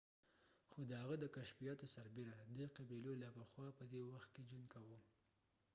[0.71, 4.65] خو د هغه د کشفیاتو سربیره د eskimo قبیلو لا پخوا پدې وخت کې ژوند
[4.73, 4.99] کوه